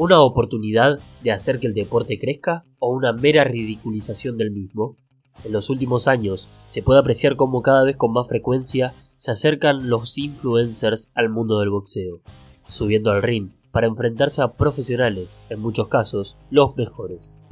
¿Una 0.00 0.22
oportunidad 0.22 0.98
de 1.22 1.30
hacer 1.30 1.60
que 1.60 1.66
el 1.66 1.74
deporte 1.74 2.18
crezca 2.18 2.64
o 2.78 2.90
una 2.90 3.12
mera 3.12 3.44
ridiculización 3.44 4.38
del 4.38 4.50
mismo? 4.50 4.96
En 5.44 5.52
los 5.52 5.68
últimos 5.68 6.08
años 6.08 6.48
se 6.64 6.82
puede 6.82 7.00
apreciar 7.00 7.36
cómo 7.36 7.60
cada 7.60 7.84
vez 7.84 7.98
con 7.98 8.10
más 8.10 8.26
frecuencia 8.26 8.94
se 9.18 9.30
acercan 9.30 9.90
los 9.90 10.16
influencers 10.16 11.10
al 11.14 11.28
mundo 11.28 11.60
del 11.60 11.68
boxeo, 11.68 12.22
subiendo 12.66 13.10
al 13.10 13.22
ring 13.22 13.50
para 13.72 13.88
enfrentarse 13.88 14.40
a 14.40 14.54
profesionales, 14.54 15.42
en 15.50 15.60
muchos 15.60 15.88
casos, 15.88 16.38
los 16.48 16.74
mejores. 16.76 17.42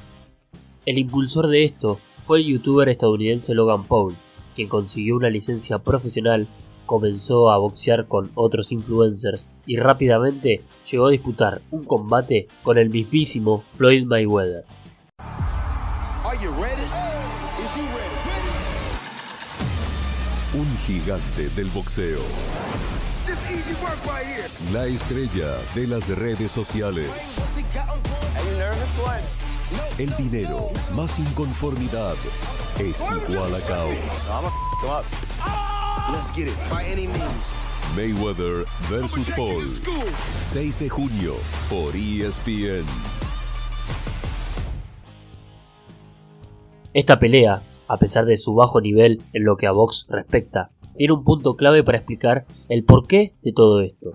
El 0.86 0.96
impulsor 0.96 1.48
de 1.48 1.64
esto 1.64 1.98
fue 2.24 2.38
el 2.38 2.46
youtuber 2.46 2.88
estadounidense 2.88 3.52
Logan 3.52 3.84
Paul, 3.84 4.14
quien 4.54 4.70
consiguió 4.70 5.16
una 5.16 5.28
licencia 5.28 5.80
profesional, 5.80 6.48
comenzó 6.88 7.50
a 7.50 7.58
boxear 7.58 8.08
con 8.08 8.30
otros 8.34 8.72
influencers 8.72 9.46
y 9.66 9.76
rápidamente 9.76 10.62
llegó 10.90 11.06
a 11.06 11.10
disputar 11.10 11.60
un 11.70 11.84
combate 11.84 12.48
con 12.64 12.78
el 12.78 12.88
mismísimo 12.88 13.62
Floyd 13.68 14.04
Mayweather. 14.04 14.64
Un 20.54 20.78
gigante 20.86 21.50
del 21.50 21.68
boxeo. 21.68 22.20
La 24.72 24.86
estrella 24.86 25.56
de 25.74 25.86
las 25.86 26.08
redes 26.08 26.50
sociales. 26.50 27.10
El 29.98 30.16
dinero 30.16 30.68
más 30.96 31.18
inconformidad 31.18 32.14
es 32.78 33.04
igual 33.28 33.54
a 33.54 33.60
caos. 33.60 35.27
Mayweather 37.94 38.64
versus 38.88 39.30
Paul. 39.36 39.68
6 40.40 40.78
de 40.80 40.88
junio 40.88 41.34
por 41.68 41.94
ESPN. 41.94 42.86
Esta 46.94 47.20
pelea, 47.20 47.62
a 47.88 47.98
pesar 47.98 48.24
de 48.24 48.38
su 48.38 48.54
bajo 48.54 48.80
nivel 48.80 49.22
en 49.34 49.44
lo 49.44 49.58
que 49.58 49.66
a 49.66 49.72
box 49.72 50.06
respecta, 50.08 50.70
tiene 50.96 51.12
un 51.12 51.24
punto 51.24 51.56
clave 51.56 51.84
para 51.84 51.98
explicar 51.98 52.46
el 52.70 52.84
porqué 52.84 53.34
de 53.42 53.52
todo 53.52 53.82
esto, 53.82 54.12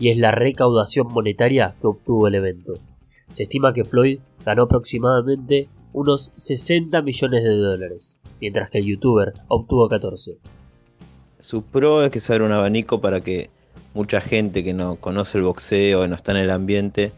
y 0.00 0.08
es 0.08 0.18
la 0.18 0.32
recaudación 0.32 1.06
monetaria 1.12 1.76
que 1.80 1.86
obtuvo 1.86 2.26
el 2.26 2.34
evento. 2.34 2.72
Se 3.32 3.44
estima 3.44 3.72
que 3.72 3.84
Floyd 3.84 4.18
ganó 4.44 4.64
aproximadamente 4.64 5.68
unos 5.92 6.32
60 6.34 7.00
millones 7.02 7.44
de 7.44 7.56
dólares, 7.56 8.18
mientras 8.40 8.70
que 8.70 8.78
el 8.78 8.86
youtuber 8.86 9.34
obtuvo 9.46 9.88
14. 9.88 10.57
Su 11.40 11.62
pro 11.62 12.02
es 12.02 12.10
que 12.10 12.20
se 12.20 12.32
abre 12.32 12.44
un 12.44 12.52
abanico 12.52 13.00
para 13.00 13.20
que 13.20 13.48
mucha 13.94 14.20
gente 14.20 14.64
que 14.64 14.74
no 14.74 14.96
conoce 14.96 15.38
el 15.38 15.44
boxeo, 15.44 16.04
y 16.04 16.08
no 16.08 16.16
está 16.16 16.32
en 16.32 16.38
el 16.38 16.50
ambiente, 16.50 17.12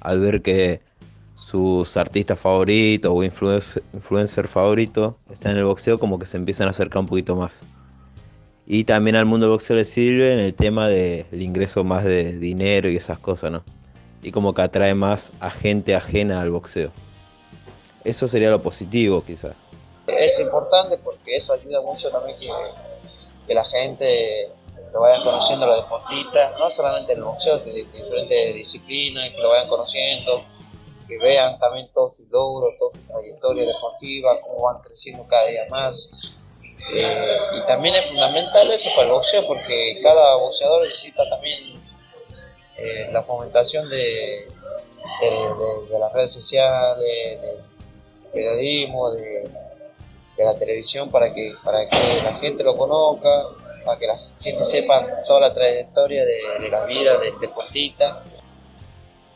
al 0.00 0.20
ver 0.20 0.42
que 0.42 0.80
sus 1.36 1.96
artistas 1.96 2.38
favoritos 2.38 3.12
o 3.14 3.22
influencer, 3.22 3.82
influencer 3.94 4.48
favorito 4.48 5.16
están 5.30 5.52
en 5.52 5.58
el 5.58 5.64
boxeo, 5.64 5.98
como 5.98 6.18
que 6.18 6.26
se 6.26 6.36
empiezan 6.36 6.68
a 6.68 6.70
acercar 6.70 7.00
un 7.00 7.06
poquito 7.06 7.36
más. 7.36 7.64
Y 8.66 8.84
también 8.84 9.16
al 9.16 9.24
mundo 9.24 9.46
del 9.46 9.52
boxeo 9.52 9.76
le 9.76 9.84
sirve 9.84 10.32
en 10.32 10.38
el 10.40 10.54
tema 10.54 10.88
del 10.88 11.26
ingreso 11.32 11.84
más 11.84 12.04
de 12.04 12.38
dinero 12.38 12.90
y 12.90 12.96
esas 12.96 13.18
cosas, 13.18 13.50
¿no? 13.50 13.62
Y 14.22 14.30
como 14.30 14.52
que 14.52 14.62
atrae 14.62 14.94
más 14.94 15.32
a 15.40 15.50
gente 15.50 15.94
ajena 15.94 16.40
al 16.40 16.50
boxeo. 16.50 16.90
Eso 18.04 18.28
sería 18.28 18.50
lo 18.50 18.60
positivo, 18.60 19.22
quizás. 19.24 19.54
Es 20.06 20.40
importante 20.40 20.98
porque 20.98 21.36
eso 21.36 21.52
ayuda 21.52 21.80
mucho 21.82 22.10
también 22.10 22.38
que, 22.38 22.48
que 23.48 23.54
la 23.54 23.64
gente 23.64 24.52
lo 24.92 25.00
vayan 25.00 25.24
conociendo 25.24 25.66
los 25.66 25.82
deportistas, 25.82 26.52
no 26.58 26.70
solamente 26.70 27.12
en 27.12 27.18
el 27.18 27.24
boxeo, 27.24 27.58
sino 27.58 27.76
en 27.76 27.92
diferentes 27.92 28.54
disciplinas, 28.54 29.30
que 29.30 29.38
lo 29.38 29.48
vayan 29.48 29.68
conociendo, 29.68 30.44
que 31.06 31.18
vean 31.18 31.58
también 31.58 31.90
todos 31.94 32.16
sus 32.16 32.28
logros, 32.28 32.74
toda 32.78 32.90
su 32.90 33.02
trayectoria 33.06 33.66
deportiva, 33.66 34.38
cómo 34.42 34.62
van 34.62 34.80
creciendo 34.82 35.26
cada 35.26 35.46
día 35.46 35.66
más. 35.70 36.10
Eh, 36.92 37.38
y 37.58 37.66
también 37.66 37.94
es 37.96 38.06
fundamental 38.06 38.70
eso 38.70 38.90
para 38.94 39.08
el 39.08 39.12
boxeo 39.12 39.46
porque 39.46 40.00
cada 40.02 40.36
boxeador 40.36 40.82
necesita 40.82 41.28
también 41.28 41.74
eh, 42.78 43.08
la 43.12 43.22
fomentación 43.22 43.88
de, 43.90 44.46
las 45.98 46.12
redes 46.12 46.32
sociales, 46.32 47.40
del 47.42 47.62
periodismo, 48.32 49.10
de, 49.10 49.50
la 50.44 50.58
televisión 50.58 51.10
para 51.10 51.32
que, 51.32 51.52
para 51.64 51.88
que 51.88 52.22
la 52.22 52.34
gente 52.34 52.64
lo 52.64 52.76
conozca, 52.76 53.28
para 53.84 53.98
que 53.98 54.06
la 54.06 54.16
gente 54.40 54.64
sepa 54.64 55.22
toda 55.26 55.40
la 55.40 55.52
trayectoria 55.52 56.22
de, 56.24 56.70
la 56.70 56.84
vida 56.84 57.18
del 57.18 57.38
deportista. 57.40 58.18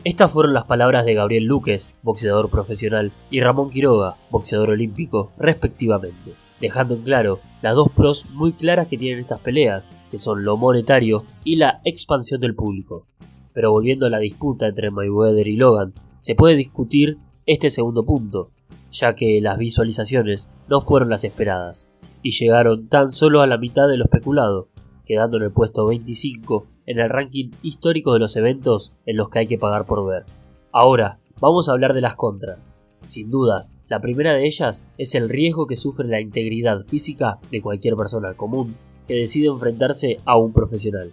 Estas 0.05 0.33
fueron 0.33 0.53
las 0.53 0.65
palabras 0.65 1.05
de 1.05 1.15
Gabriel 1.15 1.45
Luques, 1.45 1.95
boxeador 2.03 2.51
profesional, 2.51 3.13
y 3.31 3.41
Ramón 3.41 3.71
Quiroga, 3.71 4.17
boxeador 4.31 4.71
olímpico, 4.71 5.31
respectivamente 5.39 6.35
dejando 6.63 6.95
en 6.95 7.03
claro 7.03 7.41
las 7.61 7.75
dos 7.75 7.91
pros 7.91 8.25
muy 8.31 8.53
claras 8.53 8.87
que 8.87 8.97
tienen 8.97 9.19
estas 9.19 9.41
peleas, 9.41 9.93
que 10.11 10.19
son 10.19 10.45
lo 10.45 10.57
monetario 10.57 11.25
y 11.45 11.57
la 11.57 11.81
expansión 11.85 12.41
del 12.41 12.55
público. 12.55 13.05
Pero 13.53 13.73
volviendo 13.73 14.07
a 14.07 14.11
la 14.11 14.19
disputa 14.19 14.69
entre 14.69 14.91
Mayweather 14.91 15.47
y 15.47 15.57
Logan, 15.57 15.93
se 16.19 16.35
puede 16.35 16.57
discutir 16.57 17.19
este 17.47 17.69
segundo 17.69 18.05
punto, 18.05 18.51
ya 18.93 19.15
que 19.15 19.41
las 19.41 19.59
visualizaciones 19.59 20.51
no 20.69 20.81
fueron 20.81 21.11
las 21.11 21.25
esperadas, 21.25 21.89
y 22.23 22.31
llegaron 22.31 22.89
tan 22.89 23.11
solo 23.11 23.41
a 23.41 23.47
la 23.49 23.59
mitad 23.59 23.89
de 23.89 23.97
lo 23.97 24.05
especulado, 24.05 24.69
quedando 25.05 25.39
en 25.39 25.45
el 25.45 25.51
puesto 25.51 25.87
25 25.87 26.69
en 26.87 26.99
el 26.99 27.09
ranking 27.09 27.51
histórico 27.63 28.13
de 28.13 28.19
los 28.19 28.37
eventos 28.37 28.93
en 29.07 29.17
los 29.17 29.29
que 29.29 29.41
hay 29.41 29.47
que 29.47 29.59
pagar 29.59 29.87
por 29.87 30.07
ver. 30.07 30.25
Ahora, 30.73 31.19
vamos 31.41 31.69
a 31.69 31.73
hablar 31.73 31.95
de 31.95 32.01
las 32.01 32.17
contras. 32.17 32.75
Sin 33.07 33.31
dudas, 33.31 33.75
la 33.89 34.01
primera 34.01 34.35
de 34.35 34.47
ellas 34.47 34.87
es 34.99 35.15
el 35.15 35.29
riesgo 35.29 35.67
que 35.67 35.77
sufre 35.77 36.07
la 36.07 36.21
integridad 36.21 36.83
física 36.83 37.39
de 37.51 37.61
cualquier 37.61 37.97
persona 37.97 38.35
común 38.35 38.77
que 39.09 39.15
decide 39.15 39.49
enfrentarse 39.49 40.19
a 40.25 40.37
un 40.37 40.53
profesional. 40.53 41.13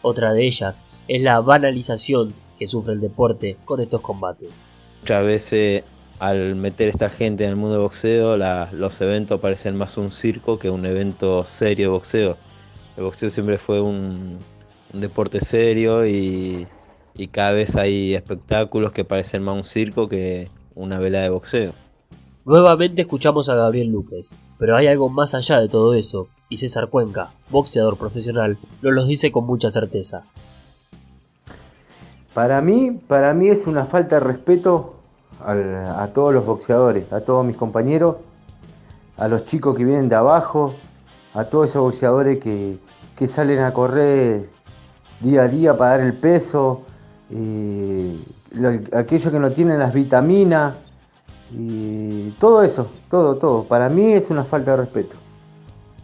Otra 0.00 0.32
de 0.32 0.46
ellas 0.46 0.86
es 1.06 1.22
la 1.22 1.40
banalización 1.40 2.32
que 2.58 2.66
sufre 2.66 2.94
el 2.94 3.00
deporte 3.00 3.56
con 3.64 3.80
estos 3.80 4.00
combates. 4.00 4.66
Muchas 5.00 5.26
veces 5.26 5.84
al 6.18 6.56
meter 6.56 6.88
esta 6.88 7.10
gente 7.10 7.44
en 7.44 7.50
el 7.50 7.56
mundo 7.56 7.74
del 7.74 7.82
boxeo, 7.82 8.36
los 8.36 9.00
eventos 9.00 9.40
parecen 9.40 9.76
más 9.76 9.96
un 9.96 10.10
circo 10.10 10.58
que 10.58 10.70
un 10.70 10.84
evento 10.86 11.44
serio 11.44 11.86
de 11.86 11.92
boxeo. 11.92 12.36
El 12.96 13.04
boxeo 13.04 13.30
siempre 13.30 13.58
fue 13.58 13.80
un, 13.80 14.38
deporte 14.92 15.40
serio 15.40 16.06
y, 16.06 16.66
y, 17.14 17.26
cada 17.28 17.52
vez 17.52 17.76
hay 17.76 18.14
espectáculos 18.14 18.92
que 18.92 19.04
parecen 19.04 19.42
más 19.42 19.54
un 19.54 19.64
circo 19.64 20.08
que, 20.08 20.48
una 20.74 20.98
vela 20.98 21.20
de 21.20 21.28
boxeo. 21.28 21.72
Nuevamente 22.44 23.02
escuchamos 23.02 23.48
a 23.48 23.54
Gabriel 23.54 23.88
Luques, 23.88 24.34
pero 24.58 24.76
hay 24.76 24.86
algo 24.86 25.10
más 25.10 25.34
allá 25.34 25.60
de 25.60 25.68
todo 25.68 25.94
eso, 25.94 26.28
y 26.48 26.56
César 26.56 26.88
Cuenca, 26.88 27.32
boxeador 27.50 27.98
profesional, 27.98 28.58
nos 28.80 28.94
lo 28.94 29.04
dice 29.04 29.30
con 29.30 29.44
mucha 29.44 29.68
certeza. 29.68 30.24
Para 32.32 32.62
mí, 32.62 32.92
para 33.06 33.34
mí 33.34 33.48
es 33.48 33.66
una 33.66 33.86
falta 33.86 34.16
de 34.16 34.20
respeto 34.20 34.97
a 35.44 36.08
todos 36.14 36.34
los 36.34 36.44
boxeadores, 36.44 37.12
a 37.12 37.20
todos 37.20 37.44
mis 37.44 37.56
compañeros, 37.56 38.16
a 39.16 39.28
los 39.28 39.46
chicos 39.46 39.76
que 39.76 39.84
vienen 39.84 40.08
de 40.08 40.14
abajo, 40.14 40.74
a 41.34 41.44
todos 41.44 41.70
esos 41.70 41.82
boxeadores 41.82 42.38
que, 42.40 42.78
salen 43.28 43.58
a 43.58 43.72
correr 43.72 44.48
día 45.20 45.42
a 45.42 45.48
día 45.48 45.76
para 45.76 45.90
dar 45.90 46.00
el 46.00 46.14
peso, 46.14 46.82
eh, 47.30 48.16
aquellos 48.92 49.32
que 49.32 49.38
no 49.40 49.50
tienen 49.50 49.80
las 49.80 49.92
vitaminas 49.92 50.78
y 51.52 52.30
todo 52.38 52.62
eso, 52.62 52.88
todo, 53.10 53.36
todo. 53.36 53.64
Para 53.64 53.88
mí 53.88 54.12
es 54.12 54.30
una 54.30 54.44
falta 54.44 54.72
de 54.72 54.76
respeto. 54.78 55.18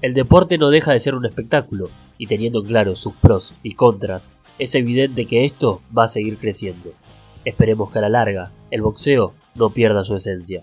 El 0.03 0.13
deporte 0.13 0.59
no 0.59 0.71
deja 0.71 0.93
de 0.93 1.01
ser 1.01 1.15
un 1.15 1.25
espectáculo 1.25 1.89
y 2.19 2.27
teniendo 2.27 2.63
claro 2.63 2.97
sus 2.97 3.15
pros 3.15 3.53
y 3.63 3.75
contras, 3.75 4.33
es 4.59 4.75
evidente 4.75 5.27
que 5.27 5.45
esto 5.45 5.81
va 5.97 6.05
a 6.05 6.09
seguir 6.09 6.37
creciendo. 6.39 6.91
Esperemos 7.45 7.91
que 7.91 7.99
a 7.99 8.03
la 8.03 8.09
larga 8.09 8.51
el 8.71 8.83
boxeo 8.83 9.35
no 9.55 9.71
pierda 9.71 10.05
su 10.05 10.17
esencia. 10.17 10.63